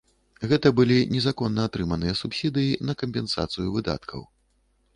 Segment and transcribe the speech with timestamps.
[0.51, 4.21] Гэта былі незаконна атрыманыя субсідыі на кампенсацыю выдаткаў.